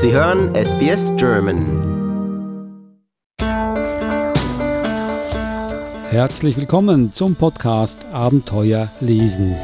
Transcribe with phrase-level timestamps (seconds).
[0.00, 1.58] Sie hören SBS German.
[6.10, 9.56] Herzlich willkommen zum Podcast Abenteuer lesen.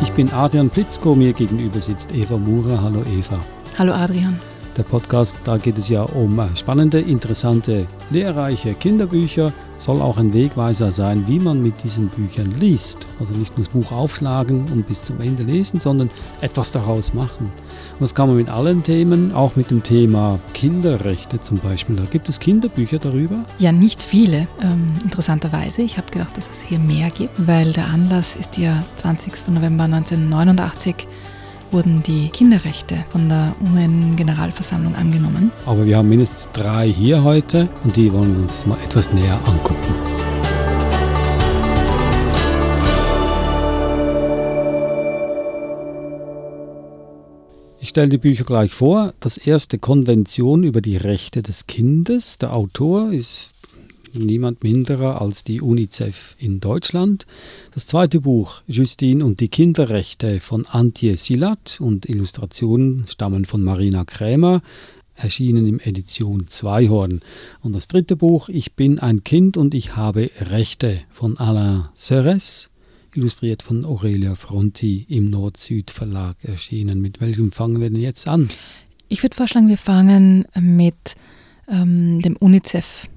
[0.00, 2.80] Ich bin Adrian Plitzko, mir gegenüber sitzt Eva Mura.
[2.80, 3.40] Hallo Eva.
[3.76, 4.38] Hallo Adrian.
[4.76, 10.92] Der Podcast, da geht es ja um spannende, interessante, lehrreiche Kinderbücher soll auch ein Wegweiser
[10.92, 13.06] sein, wie man mit diesen Büchern liest.
[13.20, 16.10] Also nicht nur das Buch aufschlagen und bis zum Ende lesen, sondern
[16.40, 17.52] etwas daraus machen.
[18.00, 21.96] Das kann man mit allen Themen, auch mit dem Thema Kinderrechte zum Beispiel.
[21.96, 23.44] Da gibt es Kinderbücher darüber?
[23.58, 25.82] Ja, nicht viele, ähm, interessanterweise.
[25.82, 29.48] Ich habe gedacht, dass es hier mehr gibt, weil der Anlass ist ja 20.
[29.48, 31.06] November 1989
[31.74, 35.50] wurden die Kinderrechte von der UN-Generalversammlung angenommen.
[35.66, 39.40] Aber wir haben mindestens drei hier heute und die wollen wir uns mal etwas näher
[39.44, 39.92] angucken.
[47.80, 49.12] Ich stelle die Bücher gleich vor.
[49.18, 52.38] Das erste Konvention über die Rechte des Kindes.
[52.38, 53.56] Der Autor ist
[54.14, 57.26] niemand minderer als die UNICEF in Deutschland.
[57.72, 64.04] Das zweite Buch Justine und die Kinderrechte von Antje Silat und Illustrationen stammen von Marina
[64.04, 64.62] Krämer,
[65.16, 67.20] erschienen im Edition Zweihorn.
[67.62, 72.70] Und das dritte Buch Ich bin ein Kind und ich habe Rechte von Alain Serres,
[73.14, 77.00] illustriert von Aurelia Fronti im Nord-Süd Verlag erschienen.
[77.00, 78.48] Mit welchem fangen wir denn jetzt an?
[79.08, 81.14] Ich würde vorschlagen, wir fangen mit
[81.68, 83.08] ähm, dem UNICEF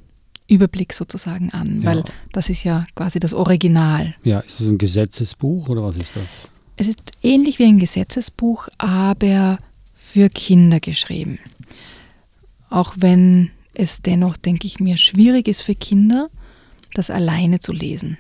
[0.48, 1.88] Überblick sozusagen an, ja.
[1.88, 4.14] weil das ist ja quasi das Original.
[4.23, 6.52] Ja, ist es ein Gesetzesbuch oder was ist das?
[6.78, 9.58] Es ist ähnlich wie ein Gesetzesbuch, aber
[9.94, 11.39] für Kinder geschrieben.
[12.70, 16.30] Auch wenn es dennoch, denke ich mir, schwierig ist für Kinder,
[16.94, 18.17] das alleine zu lesen.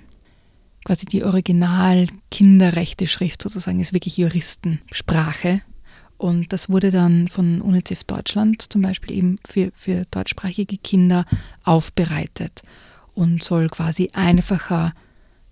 [0.85, 5.61] Quasi die Original-Kinderrechte-Schrift sozusagen ist wirklich Juristensprache
[6.17, 11.25] und das wurde dann von UNICEF Deutschland zum Beispiel eben für, für deutschsprachige Kinder
[11.63, 12.63] aufbereitet
[13.13, 14.93] und soll quasi einfacher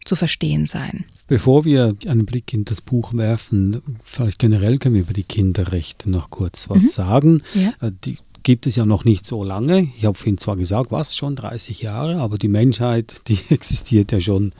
[0.06, 1.06] zu verstehen sein.
[1.28, 6.09] Bevor wir einen Blick in das Buch werfen, vielleicht generell können wir über die Kinderrechte
[6.09, 6.88] noch kurz was mhm.
[6.88, 7.41] sagen.
[7.56, 7.88] Ja.
[7.88, 9.89] Äh, die gibt es ja noch nicht so lange.
[9.97, 14.22] Ich habe vorhin zwar gesagt, was schon 30 Jahre, aber die Menschheit, die existiert ja
[14.22, 14.51] schon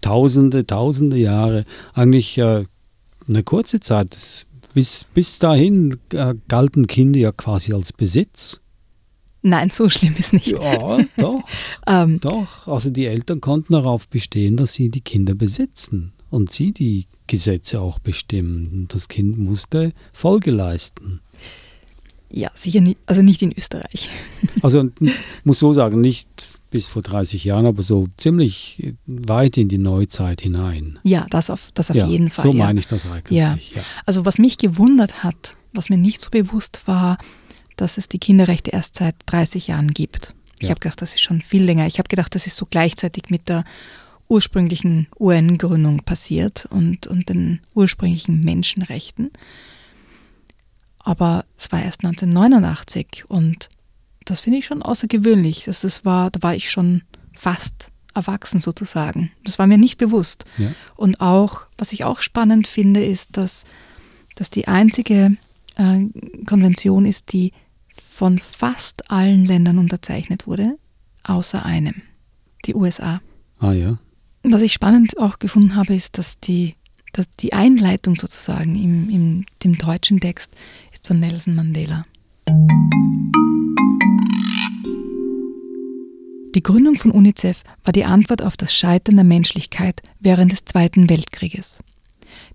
[0.00, 1.66] tausende, tausende Jahre.
[1.92, 2.64] Eigentlich äh,
[3.28, 4.14] eine kurze Zeit.
[4.14, 8.60] Das bis, bis dahin äh, galten Kinder ja quasi als Besitz.
[9.42, 10.48] Nein, so schlimm ist nicht.
[10.48, 11.42] Ja, doch.
[11.86, 12.66] ähm, doch.
[12.66, 17.80] Also die Eltern konnten darauf bestehen, dass sie die Kinder besitzen und sie die Gesetze
[17.80, 18.88] auch bestimmen.
[18.88, 21.20] Das Kind musste Folge leisten.
[22.30, 24.08] Ja, sicher nicht, also nicht in Österreich.
[24.62, 24.90] also
[25.44, 30.40] muss so sagen, nicht bis vor 30 Jahren, aber so ziemlich weit in die Neuzeit
[30.40, 30.98] hinein.
[31.04, 32.46] Ja, das auf, das auf ja, jeden Fall.
[32.46, 32.64] So ja.
[32.64, 33.38] meine ich das eigentlich.
[33.38, 33.56] Ja.
[33.74, 33.82] ja.
[34.06, 37.18] Also was mich gewundert hat, was mir nicht so bewusst war,
[37.76, 40.34] dass es die Kinderrechte erst seit 30 Jahren gibt.
[40.58, 41.86] Ich habe gedacht, das ist schon viel länger.
[41.86, 43.64] Ich habe gedacht, das ist so gleichzeitig mit der
[44.28, 49.30] ursprünglichen UN-Gründung passiert und, und den ursprünglichen Menschenrechten.
[50.98, 53.68] Aber es war erst 1989 und
[54.24, 55.64] das finde ich schon außergewöhnlich.
[55.64, 57.02] Das, das war, da war ich schon
[57.34, 59.30] fast erwachsen sozusagen.
[59.44, 60.44] Das war mir nicht bewusst.
[60.56, 60.72] Ja.
[60.96, 63.64] Und auch, was ich auch spannend finde, ist, dass,
[64.34, 65.36] dass die einzige
[65.76, 66.04] äh,
[66.46, 67.52] Konvention ist, die
[68.10, 70.78] von fast allen Ländern unterzeichnet wurde,
[71.24, 72.02] außer einem,
[72.64, 73.20] die USA.
[73.58, 73.98] Ah ja.
[74.42, 76.74] Was ich spannend auch gefunden habe, ist, dass die,
[77.12, 80.52] dass die Einleitung sozusagen im, im dem deutschen Text
[80.92, 82.04] ist von Nelson Mandela.
[86.54, 91.10] Die Gründung von UNICEF war die Antwort auf das Scheitern der Menschlichkeit während des Zweiten
[91.10, 91.80] Weltkrieges.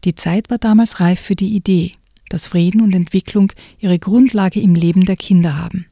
[0.05, 1.91] Die Zeit war damals reif für die Idee,
[2.29, 5.85] dass Frieden und Entwicklung ihre Grundlage im Leben der Kinder haben.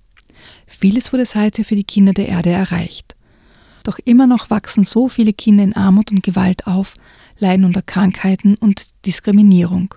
[0.67, 3.16] Vieles wurde seither für die Kinder der Erde erreicht.
[3.84, 6.93] Doch immer noch wachsen so viele Kinder in Armut und Gewalt auf,
[7.40, 9.93] leiden unter Krankheiten und Diskriminierung.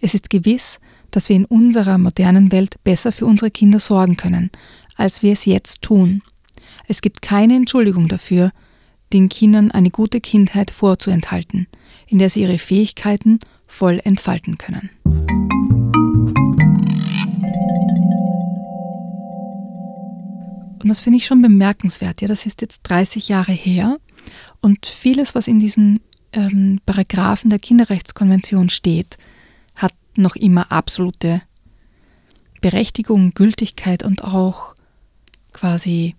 [0.00, 0.80] Es ist gewiss,
[1.10, 4.50] dass wir in unserer modernen Welt besser für unsere Kinder sorgen können,
[4.96, 6.22] als wir es jetzt tun.
[6.90, 8.50] Es gibt keine Entschuldigung dafür,
[9.12, 11.66] den Kindern eine gute Kindheit vorzuenthalten,
[12.06, 14.88] in der sie ihre Fähigkeiten voll entfalten können.
[20.82, 22.22] Und das finde ich schon bemerkenswert.
[22.22, 23.98] Ja, das ist jetzt 30 Jahre her
[24.62, 26.00] und vieles, was in diesen
[26.32, 29.18] ähm, Paragraphen der Kinderrechtskonvention steht,
[29.74, 31.42] hat noch immer absolute
[32.62, 34.74] Berechtigung, Gültigkeit und auch
[35.52, 36.14] quasi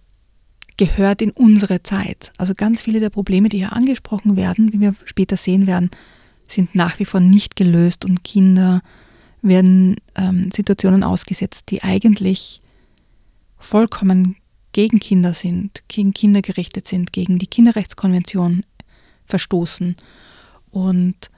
[0.79, 2.31] gehört in unsere Zeit.
[2.37, 5.91] Also ganz viele der Probleme, die hier angesprochen werden, wie wir später sehen werden,
[6.47, 8.81] sind nach wie vor nicht gelöst und Kinder
[9.41, 12.61] werden ähm, Situationen ausgesetzt, die eigentlich
[13.57, 14.37] vollkommen
[14.71, 18.63] gegen Kinder sind, gegen Kinder gerichtet sind, gegen die Kinderrechtskonvention
[19.25, 19.97] verstoßen.
[20.71, 21.29] Und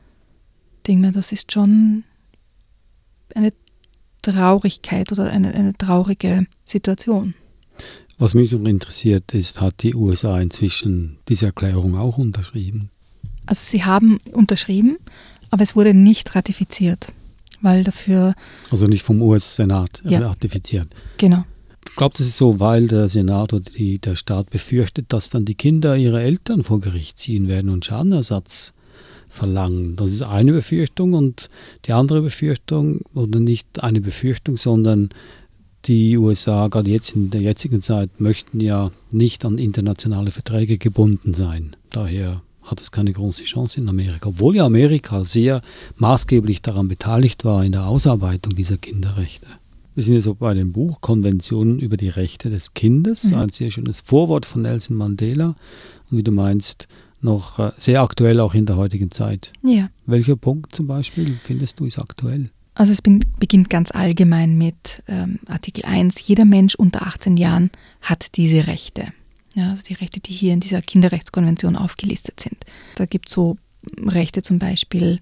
[0.77, 2.03] ich denke mir, das ist schon
[3.33, 3.53] eine
[4.21, 7.33] Traurigkeit oder eine, eine traurige Situation.
[8.21, 12.91] Was mich noch interessiert ist, hat die USA inzwischen diese Erklärung auch unterschrieben?
[13.47, 14.97] Also sie haben unterschrieben,
[15.49, 17.13] aber es wurde nicht ratifiziert,
[17.61, 18.35] weil dafür...
[18.69, 20.19] Also nicht vom US-Senat Ja.
[20.19, 20.89] ratifiziert.
[21.17, 21.45] Genau.
[21.89, 25.45] Ich glaube, das ist so, weil der Senat oder die, der Staat befürchtet, dass dann
[25.45, 28.73] die Kinder ihre Eltern vor Gericht ziehen werden und Schadenersatz
[29.29, 29.95] verlangen.
[29.95, 31.49] Das ist eine Befürchtung und
[31.85, 35.09] die andere Befürchtung, oder nicht eine Befürchtung, sondern
[35.85, 41.33] die USA, gerade jetzt in der jetzigen Zeit, möchten ja nicht an internationale Verträge gebunden
[41.33, 41.75] sein.
[41.89, 45.61] Daher hat es keine große Chance in Amerika, obwohl ja Amerika sehr
[45.97, 49.47] maßgeblich daran beteiligt war in der Ausarbeitung dieser Kinderrechte.
[49.95, 53.37] Wir sind jetzt auch bei dem Buch Konventionen über die Rechte des Kindes, Mhm.
[53.39, 55.55] ein sehr schönes Vorwort von Nelson Mandela
[56.09, 56.87] und wie du meinst,
[57.19, 59.51] noch äh, sehr aktuell auch in der heutigen Zeit.
[59.63, 59.89] Ja.
[60.05, 62.51] Welcher Punkt zum Beispiel findest du ist aktuell?
[62.73, 67.69] Also es beginnt ganz allgemein mit ähm, Artikel 1, jeder Mensch unter 18 Jahren
[68.01, 69.07] hat diese Rechte.
[69.53, 72.57] Ja, also die Rechte, die hier in dieser Kinderrechtskonvention aufgelistet sind.
[72.95, 73.57] Da gibt es so
[73.97, 75.19] Rechte zum Beispiel,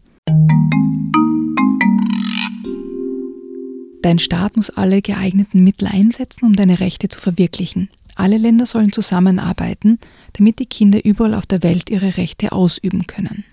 [4.03, 7.89] dein Staat muss alle geeigneten Mittel einsetzen, um deine Rechte zu verwirklichen.
[8.15, 9.97] Alle Länder sollen zusammenarbeiten,
[10.33, 13.45] damit die Kinder überall auf der Welt ihre Rechte ausüben können.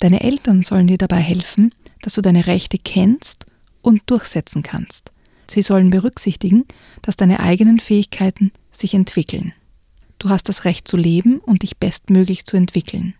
[0.00, 3.46] Deine Eltern sollen dir dabei helfen, dass du deine Rechte kennst
[3.82, 5.12] und durchsetzen kannst.
[5.46, 6.64] Sie sollen berücksichtigen,
[7.02, 9.52] dass deine eigenen Fähigkeiten sich entwickeln.
[10.18, 13.14] Du hast das Recht zu leben und dich bestmöglich zu entwickeln.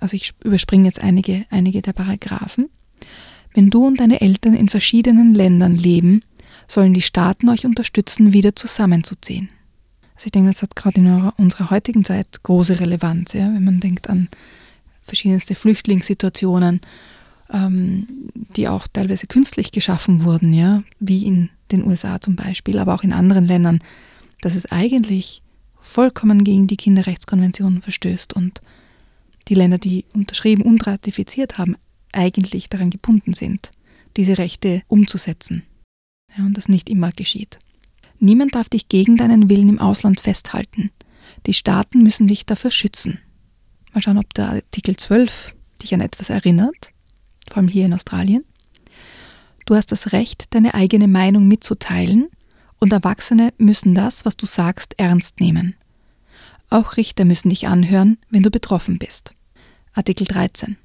[0.00, 2.68] Also ich überspringe jetzt einige, einige der Paragraphen.
[3.54, 6.22] Wenn du und deine Eltern in verschiedenen Ländern leben,
[6.66, 9.48] sollen die Staaten euch unterstützen, wieder zusammenzuziehen.
[10.14, 13.80] Also ich denke, das hat gerade in unserer heutigen Zeit große Relevanz, ja, wenn man
[13.80, 14.28] denkt an
[15.08, 16.80] verschiedenste Flüchtlingssituationen,
[17.50, 18.06] ähm,
[18.56, 23.02] die auch teilweise künstlich geschaffen wurden, ja, wie in den USA zum Beispiel, aber auch
[23.02, 23.80] in anderen Ländern,
[24.40, 25.42] dass es eigentlich
[25.80, 28.60] vollkommen gegen die Kinderrechtskonvention verstößt und
[29.48, 31.76] die Länder, die unterschrieben und ratifiziert haben,
[32.12, 33.70] eigentlich daran gebunden sind,
[34.16, 35.62] diese Rechte umzusetzen.
[36.36, 37.58] Ja, und das nicht immer geschieht.
[38.20, 40.90] Niemand darf dich gegen deinen Willen im Ausland festhalten.
[41.46, 43.20] Die Staaten müssen dich dafür schützen.
[43.98, 46.92] Mal schauen, ob der Artikel 12 dich an etwas erinnert,
[47.48, 48.44] vor allem hier in Australien.
[49.66, 52.28] Du hast das Recht, deine eigene Meinung mitzuteilen
[52.78, 55.74] und Erwachsene müssen das, was du sagst, ernst nehmen.
[56.70, 59.34] Auch Richter müssen dich anhören, wenn du betroffen bist.
[59.94, 60.76] Artikel 13.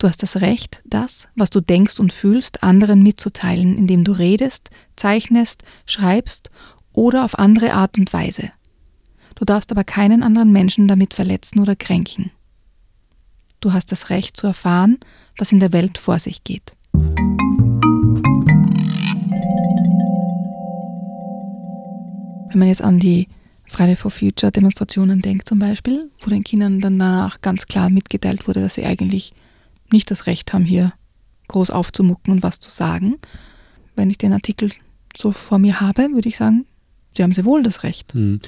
[0.00, 4.70] Du hast das Recht, das, was du denkst und fühlst, anderen mitzuteilen, indem du redest,
[4.96, 6.50] zeichnest, schreibst
[6.92, 8.50] oder auf andere Art und Weise.
[9.34, 12.30] Du darfst aber keinen anderen Menschen damit verletzen oder kränken.
[13.60, 14.98] Du hast das Recht zu erfahren,
[15.38, 16.74] was in der Welt vor sich geht.
[22.50, 23.26] Wenn man jetzt an die
[23.64, 28.46] Friday for Future Demonstrationen denkt zum Beispiel, wo den Kindern dann danach ganz klar mitgeteilt
[28.46, 29.32] wurde, dass sie eigentlich
[29.90, 30.92] nicht das Recht haben, hier
[31.48, 33.16] groß aufzumucken und was zu sagen.
[33.96, 34.70] Wenn ich den Artikel
[35.16, 36.66] so vor mir habe, würde ich sagen,
[37.16, 38.12] sie haben sehr wohl das Recht.
[38.14, 38.40] Hm.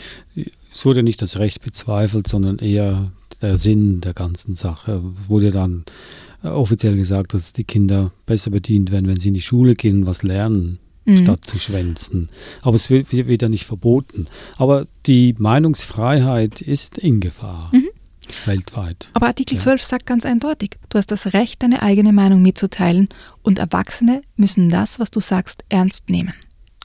[0.73, 5.02] Es wurde nicht das Recht bezweifelt, sondern eher der Sinn der ganzen Sache.
[5.23, 5.85] Es wurde dann
[6.42, 10.06] offiziell gesagt, dass die Kinder besser bedient werden, wenn sie in die Schule gehen und
[10.06, 11.18] was lernen, Mhm.
[11.18, 12.28] statt zu schwänzen.
[12.62, 14.26] Aber es wird wieder nicht verboten.
[14.58, 17.70] Aber die Meinungsfreiheit ist in Gefahr.
[17.73, 17.88] Mhm.
[18.44, 19.11] Weltweit.
[19.12, 19.61] Aber Artikel Ja.
[19.61, 23.08] 12 sagt ganz eindeutig, du hast das Recht, deine eigene Meinung mitzuteilen
[23.42, 26.32] und Erwachsene müssen das, was du sagst, ernst nehmen.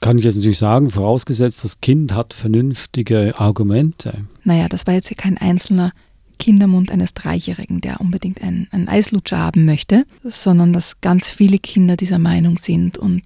[0.02, 4.26] Kann ich jetzt natürlich sagen, vorausgesetzt, das Kind hat vernünftige Argumente.
[4.42, 5.92] Naja, das war jetzt hier kein einzelner
[6.40, 11.96] Kindermund eines Dreijährigen, der unbedingt einen, einen Eislutscher haben möchte, sondern dass ganz viele Kinder
[11.96, 13.22] dieser Meinung sind und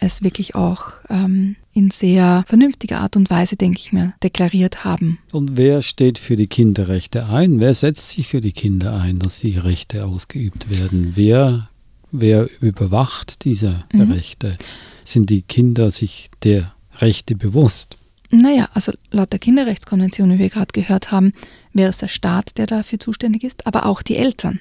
[0.00, 5.18] es wirklich auch ähm, in sehr vernünftiger Art und Weise, denke ich mir, deklariert haben.
[5.32, 7.60] Und wer steht für die Kinderrechte ein?
[7.60, 11.12] Wer setzt sich für die Kinder ein, dass die Rechte ausgeübt werden?
[11.14, 11.68] Wer,
[12.10, 14.12] wer überwacht diese Mhm.
[14.12, 14.56] Rechte?
[15.04, 17.98] Sind die Kinder sich der Rechte bewusst?
[18.30, 21.32] Naja, also laut der Kinderrechtskonvention, wie wir gerade gehört haben,
[21.72, 24.60] wäre es der Staat, der dafür zuständig ist, aber auch die Eltern.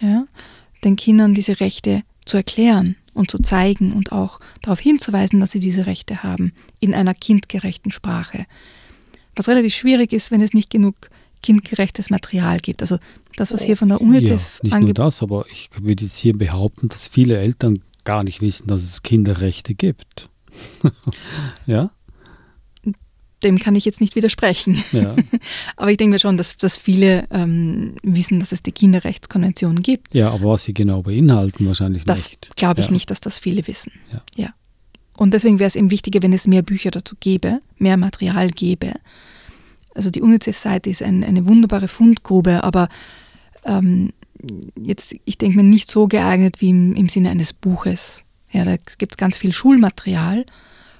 [0.00, 0.26] Ja,
[0.84, 5.60] den Kindern diese Rechte zu erklären und zu zeigen und auch darauf hinzuweisen, dass sie
[5.60, 8.46] diese Rechte haben, in einer kindgerechten Sprache.
[9.34, 11.10] Was relativ schwierig ist, wenn es nicht genug
[11.42, 12.82] kindgerechtes Material gibt.
[12.82, 12.98] Also
[13.36, 16.36] das, was hier von der UNICEF ja, Nicht nur das, aber ich würde jetzt hier
[16.36, 20.30] behaupten, dass viele Eltern gar nicht wissen, dass es Kinderrechte gibt.
[21.66, 21.90] ja?
[23.42, 24.82] Dem kann ich jetzt nicht widersprechen.
[24.92, 25.14] Ja.
[25.76, 30.14] aber ich denke schon, dass, dass viele ähm, wissen, dass es die Kinderrechtskonvention gibt.
[30.14, 32.48] Ja, aber was sie genau beinhalten, wahrscheinlich das nicht.
[32.48, 32.92] Das glaube ich ja.
[32.92, 33.92] nicht, dass das viele wissen.
[34.10, 34.22] Ja.
[34.36, 34.54] ja.
[35.18, 38.94] Und deswegen wäre es eben wichtiger, wenn es mehr Bücher dazu gäbe, mehr Material gäbe.
[39.94, 42.88] Also die UNICEF-Seite ist ein, eine wunderbare Fundgrube, aber
[43.66, 44.12] ähm,
[44.80, 48.22] jetzt, ich denke mir, nicht so geeignet wie im, im Sinne eines Buches.
[48.50, 50.46] Ja, da gibt es ganz viel Schulmaterial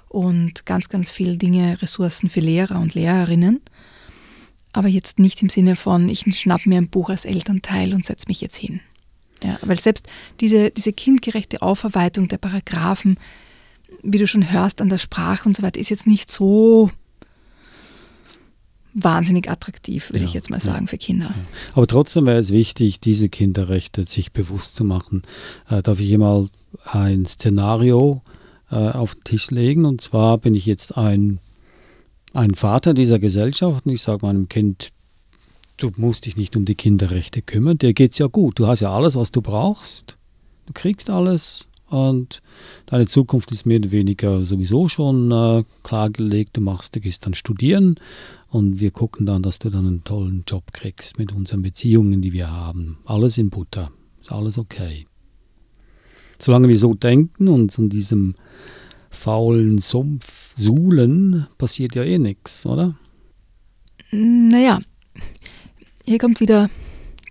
[0.08, 3.61] und ganz, ganz viele Dinge, Ressourcen für Lehrer und Lehrerinnen.
[4.73, 8.26] Aber jetzt nicht im Sinne von, ich schnapp mir ein Buch als Elternteil und setze
[8.28, 8.80] mich jetzt hin.
[9.42, 10.06] Ja, weil selbst
[10.40, 13.18] diese, diese kindgerechte Aufarbeitung der Paragraphen,
[14.02, 16.90] wie du schon hörst, an der Sprache und so weiter, ist jetzt nicht so
[18.97, 21.26] wahnsinnig attraktiv, würde ja, ich jetzt mal sagen, ja, für Kinder.
[21.26, 21.45] Ja.
[21.75, 25.23] Aber trotzdem wäre es wichtig, diese Kinderrechte sich bewusst zu machen.
[25.69, 26.49] Äh, darf ich hier mal
[26.91, 28.23] ein Szenario
[28.71, 29.85] äh, auf den Tisch legen?
[29.85, 31.41] Und zwar bin ich jetzt ein,
[32.33, 34.93] ein Vater dieser Gesellschaft und ich sage meinem Kind,
[35.76, 38.81] du musst dich nicht um die Kinderrechte kümmern, dir geht es ja gut, du hast
[38.81, 40.17] ja alles, was du brauchst,
[40.65, 42.43] du kriegst alles, und
[42.87, 46.57] deine Zukunft ist mehr oder weniger sowieso schon äh, klargelegt.
[46.57, 47.97] Du machst, du gehst dann studieren
[48.49, 52.33] und wir gucken dann, dass du dann einen tollen Job kriegst mit unseren Beziehungen, die
[52.33, 52.99] wir haben.
[53.05, 53.90] Alles in Butter.
[54.21, 55.07] Ist alles okay.
[56.38, 58.35] Solange wir so denken und in diesem
[59.11, 62.95] faulen Sumpf suhlen, passiert ja eh nichts, oder?
[64.11, 64.81] Naja,
[66.05, 66.69] hier kommt wieder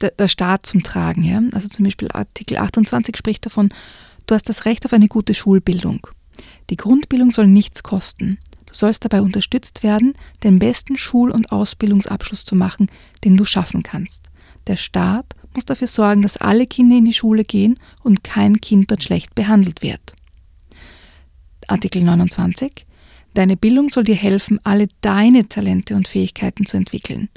[0.01, 1.24] der, der Staat zum Tragen.
[1.24, 1.41] Ja?
[1.53, 3.69] Also zum Beispiel Artikel 28 spricht davon,
[4.25, 6.08] Du hast das Recht auf eine gute Schulbildung.
[6.70, 8.39] Die Grundbildung soll nichts kosten.
[8.65, 10.13] Du sollst dabei unterstützt werden,
[10.44, 12.89] den besten Schul- und Ausbildungsabschluss zu machen,
[13.24, 14.29] den du schaffen kannst.
[14.67, 18.89] Der Staat muss dafür sorgen, dass alle Kinder in die Schule gehen und kein Kind
[18.91, 20.15] dort schlecht behandelt wird.
[21.67, 22.86] Artikel 29.
[23.34, 27.29] Deine Bildung soll dir helfen, alle deine Talente und Fähigkeiten zu entwickeln.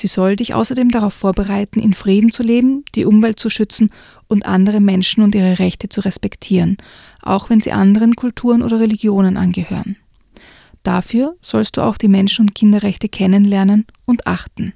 [0.00, 3.90] Sie soll dich außerdem darauf vorbereiten, in Frieden zu leben, die Umwelt zu schützen
[4.28, 6.78] und andere Menschen und ihre Rechte zu respektieren,
[7.20, 9.96] auch wenn sie anderen Kulturen oder Religionen angehören.
[10.84, 14.72] Dafür sollst du auch die Menschen- und Kinderrechte kennenlernen und achten.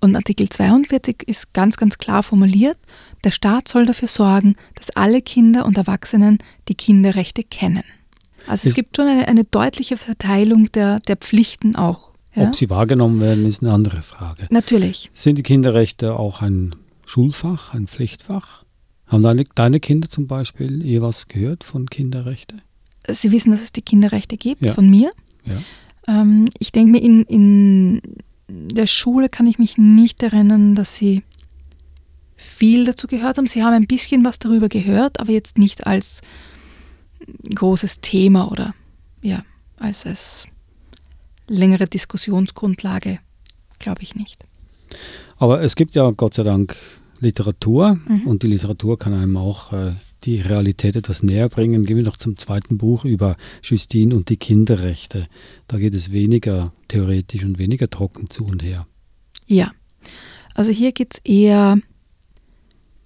[0.00, 2.78] Und Artikel 42 ist ganz, ganz klar formuliert,
[3.22, 7.84] der Staat soll dafür sorgen, dass alle Kinder und Erwachsenen die Kinderrechte kennen.
[8.48, 12.46] Also es, es gibt schon eine, eine deutliche Verteilung der, der Pflichten auch ja?
[12.46, 14.46] Ob sie wahrgenommen werden, ist eine andere Frage.
[14.50, 15.10] Natürlich.
[15.12, 16.74] Sind die Kinderrechte auch ein
[17.06, 18.64] Schulfach, ein Pflichtfach?
[19.06, 22.56] Haben deine, deine Kinder zum Beispiel je was gehört von Kinderrechte?
[23.08, 24.72] Sie wissen, dass es die Kinderrechte gibt, ja.
[24.72, 25.10] von mir.
[25.44, 26.22] Ja.
[26.22, 28.00] Ähm, ich denke mir, in, in
[28.48, 31.22] der Schule kann ich mich nicht erinnern, dass sie
[32.36, 33.46] viel dazu gehört haben.
[33.46, 36.22] Sie haben ein bisschen was darüber gehört, aber jetzt nicht als
[37.54, 38.74] großes Thema oder
[39.20, 39.44] ja,
[39.76, 40.46] als, als
[41.46, 43.18] längere Diskussionsgrundlage,
[43.78, 44.44] glaube ich nicht.
[45.38, 46.76] Aber es gibt ja Gott sei Dank
[47.20, 48.26] Literatur mhm.
[48.26, 49.94] und die Literatur kann einem auch äh,
[50.24, 51.84] die Realität etwas näher bringen.
[51.84, 55.28] Gehen wir noch zum zweiten Buch über Justine und die Kinderrechte.
[55.68, 58.86] Da geht es weniger theoretisch und weniger trocken zu und her.
[59.46, 59.72] Ja,
[60.54, 61.78] also hier geht es eher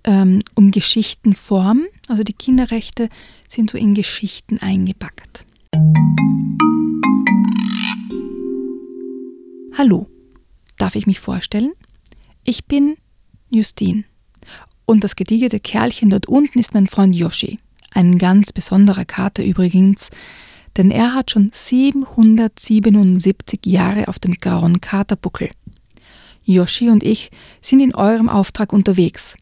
[0.04, 1.86] ähm, um Geschichtenform.
[2.08, 3.08] Also die Kinderrechte
[3.48, 5.44] sind so in Geschichten eingepackt.
[9.78, 10.08] Hallo,
[10.78, 11.72] darf ich mich vorstellen?
[12.44, 12.96] Ich bin
[13.50, 14.04] Justine.
[14.86, 17.58] Und das gediegete Kerlchen dort unten ist mein Freund Yoshi.
[17.92, 20.08] Ein ganz besonderer Kater übrigens,
[20.78, 25.50] denn er hat schon 777 Jahre auf dem grauen Katerbuckel.
[26.42, 27.30] Yoshi und ich
[27.60, 29.36] sind in eurem Auftrag unterwegs.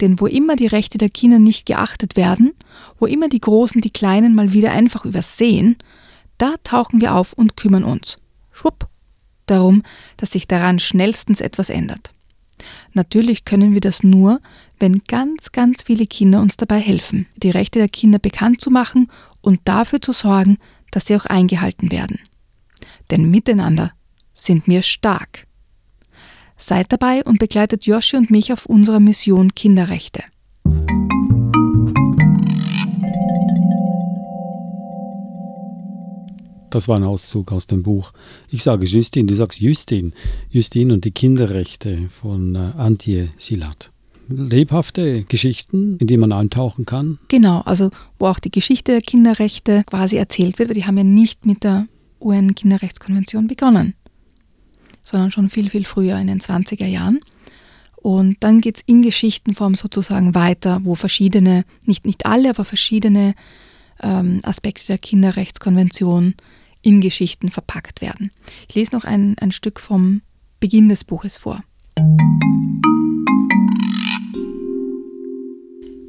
[0.00, 2.54] Denn wo immer die Rechte der Kinder nicht geachtet werden,
[2.98, 5.76] wo immer die Großen die Kleinen mal wieder einfach übersehen,
[6.38, 8.18] da tauchen wir auf und kümmern uns.
[8.50, 8.89] Schwupp,
[9.50, 9.82] darum,
[10.16, 12.12] dass sich daran schnellstens etwas ändert.
[12.92, 14.40] Natürlich können wir das nur,
[14.78, 19.10] wenn ganz, ganz viele Kinder uns dabei helfen, die Rechte der Kinder bekannt zu machen
[19.40, 20.58] und dafür zu sorgen,
[20.90, 22.18] dass sie auch eingehalten werden.
[23.10, 23.92] Denn miteinander
[24.34, 25.46] sind wir stark.
[26.56, 30.22] Seid dabei und begleitet Joshi und mich auf unserer Mission Kinderrechte.
[36.70, 38.12] Das war ein Auszug aus dem Buch.
[38.48, 40.14] Ich sage Justin, du sagst Justin.
[40.50, 43.90] Justin und die Kinderrechte von äh, Antje Silat.
[44.28, 47.18] Lebhafte Geschichten, in die man eintauchen kann.
[47.26, 51.02] Genau, also wo auch die Geschichte der Kinderrechte quasi erzählt wird, weil die haben ja
[51.04, 51.88] nicht mit der
[52.20, 53.94] UN-Kinderrechtskonvention begonnen.
[55.02, 57.20] sondern schon viel, viel früher in den 20er Jahren.
[57.96, 63.34] Und dann geht es in Geschichtenform sozusagen weiter, wo verschiedene, nicht, nicht alle, aber verschiedene
[64.02, 66.34] ähm, Aspekte der Kinderrechtskonvention
[66.82, 68.30] in Geschichten verpackt werden.
[68.68, 70.22] Ich lese noch ein, ein Stück vom
[70.60, 71.58] Beginn des Buches vor.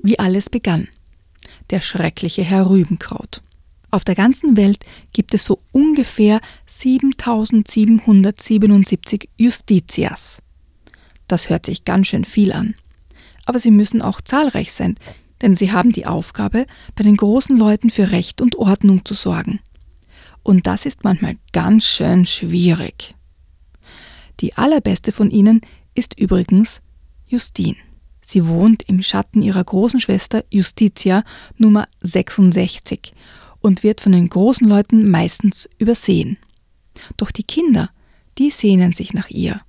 [0.04, 0.88] Wie alles begann.
[1.70, 3.42] Der schreckliche Herr Rübenkraut.
[3.92, 10.42] Auf der ganzen Welt gibt es so ungefähr 7777 Justitias.
[11.28, 12.76] Das hört sich ganz schön viel an.
[13.46, 14.98] Aber sie müssen auch zahlreich sein,
[15.42, 19.60] denn sie haben die Aufgabe, bei den großen Leuten für Recht und Ordnung zu sorgen.
[20.44, 23.16] Und das ist manchmal ganz schön schwierig.
[24.40, 25.62] Die allerbeste von ihnen
[25.94, 26.82] ist übrigens
[27.28, 27.78] Justine.
[28.22, 31.24] Sie wohnt im Schatten ihrer großen Schwester Justitia
[31.58, 33.14] Nummer 66
[33.60, 36.38] und wird von den großen Leuten meistens übersehen.
[37.18, 37.90] Doch die Kinder,
[38.38, 39.62] die sehnen sich nach ihr.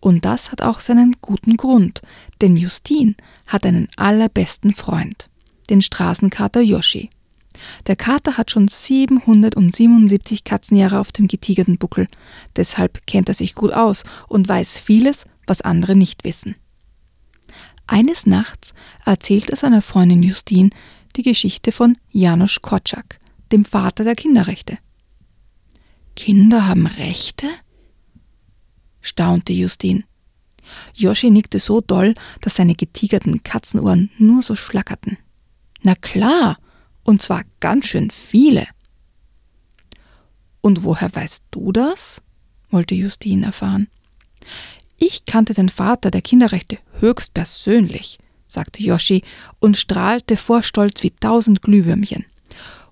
[0.00, 2.02] Und das hat auch seinen guten Grund,
[2.40, 3.14] denn Justin
[3.46, 5.28] hat einen allerbesten Freund,
[5.70, 7.08] den Straßenkater Yoshi.
[7.86, 12.08] Der Kater hat schon 777 Katzenjahre auf dem getigerten Buckel,
[12.56, 16.56] deshalb kennt er sich gut aus und weiß vieles, was andere nicht wissen.
[17.86, 20.70] Eines Nachts erzählt er seiner Freundin Justin
[21.16, 23.18] die Geschichte von Janusz Korczak,
[23.50, 24.78] dem Vater der Kinderrechte.
[26.16, 27.48] Kinder haben Rechte?
[29.00, 30.04] staunte Justin.
[30.94, 35.18] Yoshi nickte so doll, dass seine getigerten Katzenohren nur so schlackerten.
[35.82, 36.58] Na klar,
[37.04, 38.66] und zwar ganz schön viele.
[40.60, 42.22] Und woher weißt du das?
[42.70, 43.88] wollte Justin erfahren.
[44.96, 48.18] Ich kannte den Vater der Kinderrechte höchst persönlich,
[48.48, 49.22] sagte Yoshi
[49.58, 52.24] und strahlte vor Stolz wie tausend Glühwürmchen.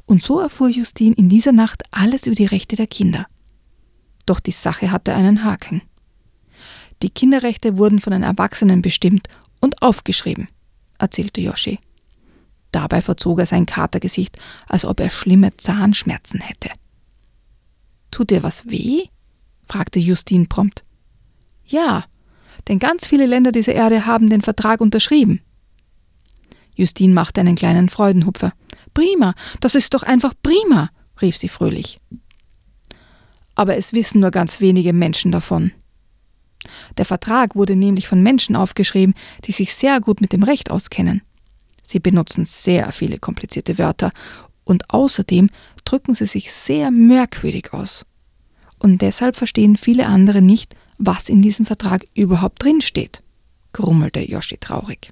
[0.07, 3.27] Und so erfuhr Justin in dieser Nacht alles über die Rechte der Kinder.
[4.27, 5.83] Doch die Sache hatte einen Haken.
[7.03, 9.29] Die Kinderrechte wurden von den Erwachsenen bestimmt
[9.61, 10.49] und aufgeschrieben,
[10.99, 11.79] erzählte Yoshi.
[12.73, 16.71] Dabei verzog er sein Katergesicht, als ob er schlimme Zahnschmerzen hätte.
[18.11, 19.07] Tut dir was weh?
[19.65, 20.85] fragte Justin prompt.
[21.65, 22.05] Ja,
[22.69, 25.41] denn ganz viele Länder dieser Erde haben den Vertrag unterschrieben.
[26.75, 28.53] Justin machte einen kleinen Freudenhupfer.
[28.95, 32.01] Prima, das ist doch einfach prima, rief sie fröhlich.
[33.55, 35.73] Aber es wissen nur ganz wenige Menschen davon.
[36.99, 41.23] Der Vertrag wurde nämlich von Menschen aufgeschrieben, die sich sehr gut mit dem Recht auskennen.
[41.91, 44.13] Sie benutzen sehr viele komplizierte Wörter
[44.63, 45.51] und außerdem
[45.85, 48.07] drücken sie sich sehr merkwürdig aus.
[48.79, 53.25] Und deshalb verstehen viele andere nicht, was in diesem Vertrag überhaupt drinsteht,
[53.73, 55.11] grummelte Yoshi traurig.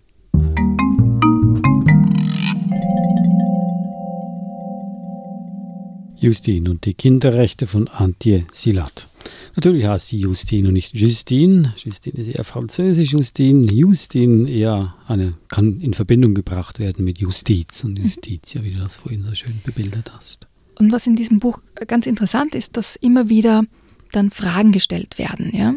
[6.21, 9.09] Justin und die Kinderrechte von Antje Silat.
[9.55, 11.75] Natürlich heißt sie Justin und nicht Justine.
[11.77, 13.73] Justine ist eher französisch, Justine.
[13.73, 18.97] Justin eher eine, kann in Verbindung gebracht werden mit Justiz und Justitia, wie du das
[18.97, 20.49] vorhin so schön bebildert hast.
[20.77, 23.65] Und was in diesem Buch ganz interessant ist, dass immer wieder
[24.13, 25.75] dann Fragen gestellt werden, ja.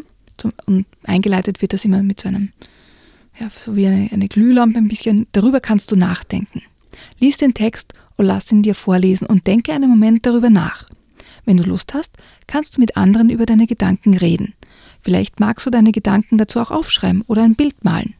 [0.66, 2.52] Und eingeleitet wird das immer mit so einem,
[3.38, 5.26] ja, so wie eine, eine Glühlampe ein bisschen.
[5.32, 6.62] Darüber kannst du nachdenken.
[7.20, 10.88] Lies den Text und lass ihn dir vorlesen und denke einen Moment darüber nach.
[11.44, 14.54] Wenn du Lust hast, kannst du mit anderen über deine Gedanken reden.
[15.00, 18.14] Vielleicht magst du deine Gedanken dazu auch aufschreiben oder ein Bild malen.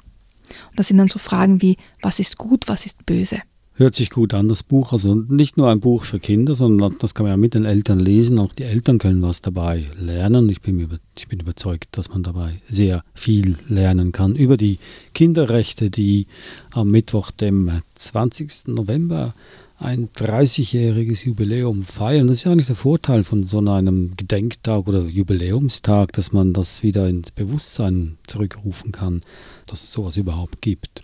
[0.70, 3.38] Und das sind dann so Fragen wie, was ist gut, was ist böse?
[3.74, 4.92] Hört sich gut an, das Buch.
[4.92, 8.00] Also nicht nur ein Buch für Kinder, sondern das kann man ja mit den Eltern
[8.00, 8.38] lesen.
[8.38, 10.50] Auch die Eltern können was dabei lernen.
[10.50, 14.78] Ich bin, über, ich bin überzeugt, dass man dabei sehr viel lernen kann über die
[15.14, 16.26] Kinderrechte, die
[16.72, 18.68] am Mittwoch, dem 20.
[18.68, 19.34] November,
[19.82, 22.28] ein 30-jähriges Jubiläum feiern.
[22.28, 26.82] Das ist ja eigentlich der Vorteil von so einem Gedenktag oder Jubiläumstag, dass man das
[26.82, 29.22] wieder ins Bewusstsein zurückrufen kann,
[29.66, 31.02] dass es sowas überhaupt gibt.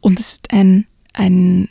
[0.00, 1.68] Und es ist ein ein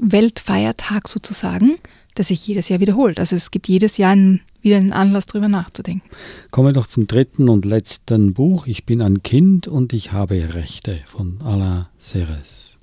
[0.00, 1.78] Weltfeiertag sozusagen,
[2.16, 3.20] der sich jedes Jahr wiederholt.
[3.20, 6.08] Also es gibt jedes Jahr einen, wieder einen Anlass, darüber nachzudenken.
[6.50, 8.66] Kommen wir doch zum dritten und letzten Buch.
[8.66, 12.79] Ich bin ein Kind und ich habe Rechte von Alain Serres.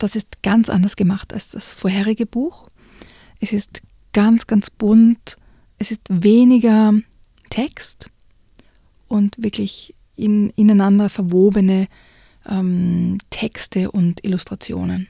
[0.00, 2.68] Das ist ganz anders gemacht als das vorherige Buch.
[3.38, 3.82] Es ist
[4.14, 5.36] ganz, ganz bunt.
[5.76, 6.94] Es ist weniger
[7.50, 8.08] Text
[9.08, 11.86] und wirklich in, ineinander verwobene
[12.48, 15.06] ähm, Texte und Illustrationen.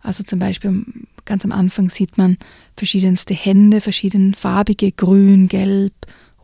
[0.00, 0.84] Also zum Beispiel
[1.24, 2.36] ganz am Anfang sieht man
[2.76, 5.94] verschiedenste Hände, verschiedenfarbige, grün, gelb,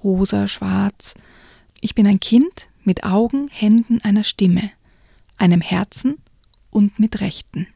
[0.02, 1.12] rosa, schwarz.
[1.82, 4.70] Ich bin ein Kind mit Augen, Händen, einer Stimme,
[5.36, 6.16] einem Herzen
[6.70, 7.66] und mit Rechten.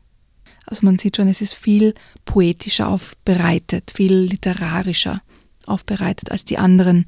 [0.67, 5.23] Also man sieht schon, es ist viel poetischer aufbereitet, viel literarischer
[5.67, 7.07] aufbereitet als die anderen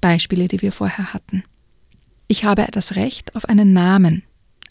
[0.00, 1.44] Beispiele, die wir vorher hatten.
[2.28, 4.22] Ich habe das Recht auf einen Namen,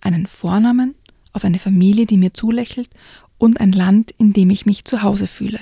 [0.02, 0.96] einen Vornamen,
[1.32, 2.90] auf eine Familie, die mir zulächelt
[3.38, 5.60] und ein Land, in dem ich mich zu Hause fühle.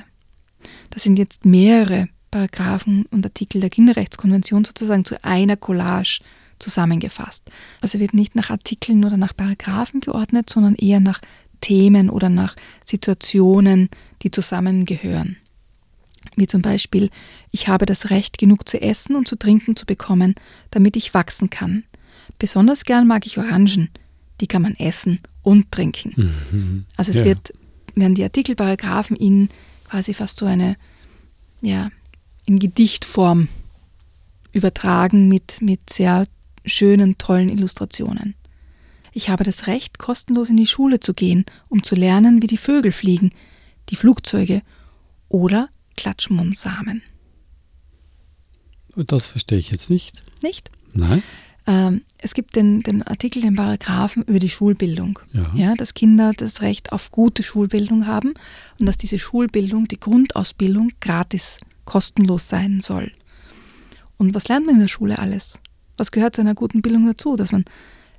[0.89, 6.21] Das sind jetzt mehrere Paragraphen und Artikel der Kinderrechtskonvention sozusagen zu einer Collage
[6.61, 7.43] zusammengefasst.
[7.81, 11.21] Also wird nicht nach Artikeln oder nach Paragraphen geordnet, sondern eher nach
[11.61, 13.89] Themen oder nach Situationen,
[14.23, 15.37] die zusammengehören.
[16.35, 17.09] Wie zum Beispiel,
[17.51, 20.35] ich habe das Recht, genug zu essen und zu trinken zu bekommen,
[20.69, 21.83] damit ich wachsen kann.
[22.39, 23.89] Besonders gern mag ich Orangen,
[24.39, 26.13] die kann man essen und trinken.
[26.51, 26.85] Mhm.
[26.95, 27.25] Also es ja.
[27.25, 27.53] wird,
[27.95, 29.49] werden die Artikelparagraphen in
[29.89, 30.77] quasi fast so eine,
[31.61, 31.89] ja,
[32.45, 33.49] in Gedichtform
[34.51, 36.25] übertragen mit, mit sehr
[36.65, 38.35] schönen, tollen Illustrationen.
[39.13, 42.57] Ich habe das Recht, kostenlos in die Schule zu gehen, um zu lernen, wie die
[42.57, 43.31] Vögel fliegen,
[43.89, 44.61] die Flugzeuge
[45.27, 47.01] oder Klatschmundsamen.
[48.95, 50.23] Das verstehe ich jetzt nicht.
[50.41, 50.69] Nicht?
[50.93, 51.23] Nein.
[51.67, 55.19] Ähm, es gibt den, den Artikel, den Paragraphen über die Schulbildung.
[55.31, 55.51] Ja.
[55.55, 55.75] ja.
[55.75, 58.33] Dass Kinder das Recht auf gute Schulbildung haben
[58.79, 63.11] und dass diese Schulbildung, die Grundausbildung, gratis, kostenlos sein soll.
[64.17, 65.59] Und was lernt man in der Schule alles?
[65.97, 67.35] Was gehört zu einer guten Bildung dazu?
[67.35, 67.65] Dass man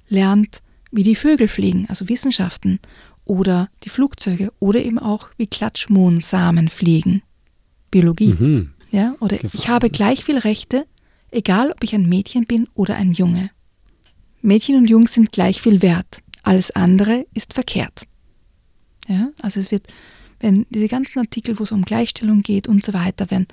[0.09, 2.79] lernt, wie die Vögel fliegen, also Wissenschaften,
[3.25, 7.23] oder die Flugzeuge, oder eben auch wie Klatschmohnsamen fliegen,
[7.91, 8.35] Biologie.
[8.39, 8.71] Mhm.
[8.91, 9.53] Ja, oder Gefallen.
[9.55, 10.87] ich habe gleich viel Rechte,
[11.31, 13.51] egal ob ich ein Mädchen bin oder ein Junge.
[14.43, 16.21] Mädchen und Jungs sind gleich viel wert.
[16.43, 18.03] Alles andere ist verkehrt.
[19.09, 19.87] Ja, also es wird,
[20.41, 23.47] wenn diese ganzen Artikel, wo es um Gleichstellung geht und so weiter, werden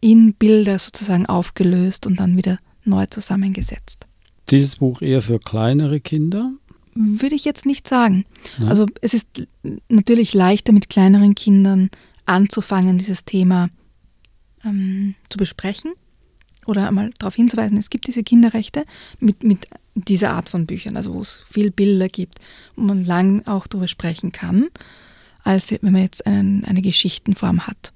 [0.00, 4.06] in Bilder sozusagen aufgelöst und dann wieder neu zusammengesetzt.
[4.50, 6.52] Dieses Buch eher für kleinere Kinder?
[6.94, 8.24] Würde ich jetzt nicht sagen.
[8.58, 8.68] Ja.
[8.68, 9.28] Also es ist
[9.88, 11.90] natürlich leichter mit kleineren Kindern
[12.24, 13.68] anzufangen, dieses Thema
[14.64, 15.92] ähm, zu besprechen
[16.66, 18.84] oder einmal darauf hinzuweisen, es gibt diese Kinderrechte
[19.18, 22.38] mit, mit dieser Art von Büchern, also wo es viel Bilder gibt,
[22.76, 24.68] wo man lang auch darüber sprechen kann,
[25.42, 27.92] als wenn man jetzt einen, eine Geschichtenform hat.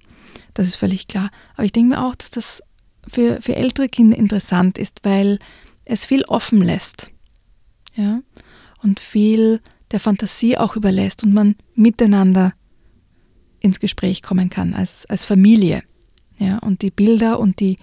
[0.55, 1.31] Das ist völlig klar.
[1.55, 2.62] Aber ich denke mir auch, dass das
[3.09, 5.38] für, für ältere Kinder interessant ist, weil
[5.85, 7.11] es viel offen lässt.
[7.94, 8.21] Ja?
[8.83, 12.53] Und viel der Fantasie auch überlässt und man miteinander
[13.61, 15.83] ins Gespräch kommen kann als, als Familie.
[16.38, 16.59] Ja?
[16.59, 17.77] Und die Bilder und die,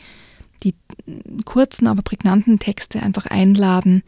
[0.63, 0.75] die
[1.43, 4.03] kurzen, aber prägnanten Texte einfach einladen,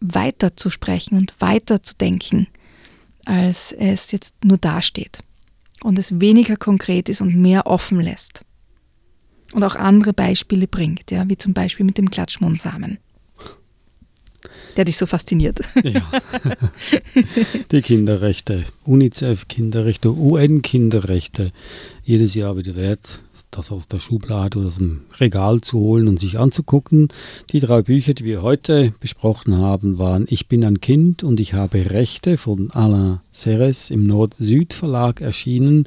[0.00, 2.48] weiter zu sprechen und weiter zu denken,
[3.24, 5.20] als es jetzt nur dasteht.
[5.84, 8.44] Und es weniger konkret ist und mehr offen lässt
[9.52, 12.98] und auch andere Beispiele bringt, ja, wie zum Beispiel mit dem Klatschmohnsamen.
[14.76, 15.60] Der dich so fasziniert.
[15.82, 16.10] Ja.
[17.72, 21.52] Die Kinderrechte, UNICEF-Kinderrechte, UN-Kinderrechte,
[22.04, 26.18] jedes Jahr wieder wert, das aus der Schublade oder aus dem Regal zu holen und
[26.18, 27.08] sich anzugucken.
[27.50, 31.54] Die drei Bücher, die wir heute besprochen haben, waren Ich bin ein Kind und ich
[31.54, 35.86] habe Rechte von Alain Serres im Nord-Süd-Verlag erschienen.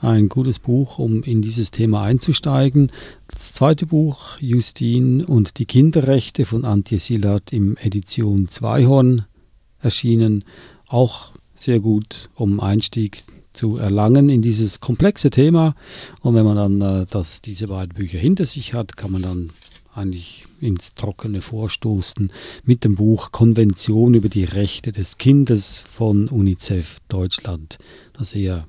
[0.00, 2.92] Ein gutes Buch, um in dieses Thema einzusteigen.
[3.28, 9.24] Das zweite Buch, Justin und die Kinderrechte von Antje Silat im Edition Zweihorn
[9.80, 10.44] erschienen.
[10.86, 13.22] Auch sehr gut, um Einstieg
[13.56, 15.74] zu erlangen in dieses komplexe Thema.
[16.20, 19.50] Und wenn man dann äh, das, diese beiden Bücher hinter sich hat, kann man dann
[19.96, 22.30] eigentlich ins Trockene vorstoßen
[22.64, 27.78] mit dem Buch Konvention über die Rechte des Kindes von UNICEF Deutschland,
[28.12, 28.66] das eher,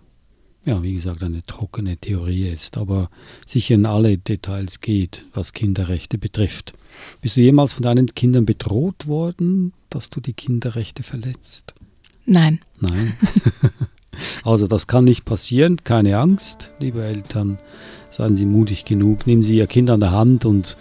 [0.65, 3.09] ja, wie gesagt, eine trockene Theorie ist, aber
[3.45, 6.73] sicher in alle Details geht, was Kinderrechte betrifft.
[7.21, 11.73] Bist du jemals von deinen Kindern bedroht worden, dass du die Kinderrechte verletzt?
[12.25, 12.59] Nein.
[12.79, 13.15] Nein.
[14.43, 17.59] Also das kann nicht passieren, keine Angst, liebe Eltern.
[18.09, 20.77] Seien Sie mutig genug, nehmen Sie Ihr Kind an der Hand und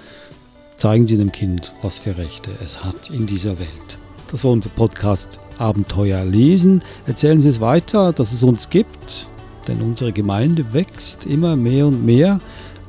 [0.77, 3.99] zeigen Sie dem Kind, was für Rechte es hat in dieser Welt.
[4.31, 6.83] Das war unser Podcast Abenteuer lesen.
[7.07, 9.29] Erzählen Sie es weiter, dass es uns gibt,
[9.69, 12.41] denn unsere Gemeinde wächst immer mehr und mehr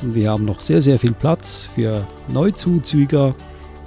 [0.02, 3.36] und wir haben noch sehr, sehr viel Platz für Neuzuzüger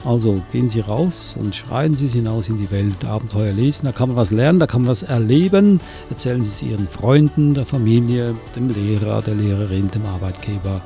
[0.04, 3.92] also gehen Sie raus und schreien Sie es hinaus in die Welt, Abenteuer lesen, da
[3.92, 5.80] kann man was lernen, da kann man was erleben.
[6.08, 10.80] Erzählen Sie es Ihren Freunden, der Familie, dem Lehrer, der Lehrerin, dem Arbeitgeber